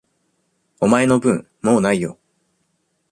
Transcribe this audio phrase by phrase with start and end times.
[0.79, 2.17] お前の分、もう無いよ。